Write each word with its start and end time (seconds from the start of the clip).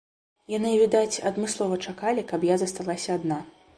Яны, 0.53 0.69
відаць, 0.83 1.21
адмыслова 1.31 1.79
чакалі, 1.91 2.27
каб 2.33 2.49
я 2.53 2.59
засталася 2.63 3.09
адна. 3.21 3.39